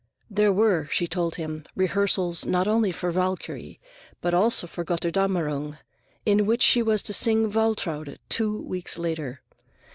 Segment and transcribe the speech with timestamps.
[0.31, 3.77] There were, she told him, rehearsals not only for "Walküre,"
[4.19, 5.77] but also for "Götterdämmerung,"
[6.25, 9.43] in which she was to sing Waltraute two weeks later.